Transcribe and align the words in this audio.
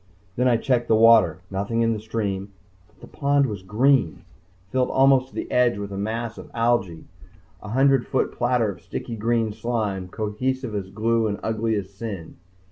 Then 0.35 0.47
I 0.47 0.57
checked 0.57 0.87
the 0.87 0.95
water. 0.95 1.41
Nothing 1.51 1.83
in 1.83 1.93
the 1.93 1.99
stream, 1.99 2.51
but 2.87 3.01
the 3.01 3.05
pond 3.05 3.45
was 3.45 3.61
green! 3.61 4.23
filled 4.71 4.89
almost 4.89 5.27
to 5.29 5.35
the 5.35 5.51
edge 5.51 5.77
with 5.77 5.91
a 5.91 5.95
mass 5.95 6.39
of 6.39 6.49
algae! 6.55 7.03
A 7.61 7.69
hundred 7.69 8.07
foot 8.07 8.31
platter 8.31 8.71
of 8.71 8.81
sticky 8.81 9.15
green 9.15 9.53
slime, 9.53 10.07
cohesive 10.07 10.73
as 10.73 10.89
glue 10.89 11.27
and 11.27 11.39
ugly 11.43 11.75
as 11.75 11.91
sin. 11.93 12.37